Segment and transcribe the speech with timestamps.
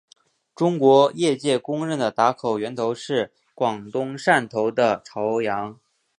[0.55, 5.79] 中国业界公认的打口源头是广东汕头的潮阳。